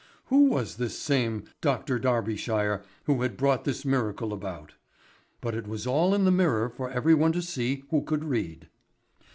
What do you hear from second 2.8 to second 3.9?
who had brought this